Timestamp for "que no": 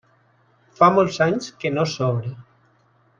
1.65-1.85